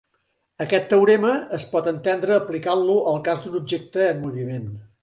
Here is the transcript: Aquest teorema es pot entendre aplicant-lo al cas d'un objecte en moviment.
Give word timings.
Aquest 0.63 0.87
teorema 0.93 1.35
es 1.59 1.67
pot 1.75 1.91
entendre 1.93 2.35
aplicant-lo 2.39 2.97
al 3.13 3.25
cas 3.31 3.47
d'un 3.47 3.63
objecte 3.65 4.07
en 4.11 4.29
moviment. 4.29 4.69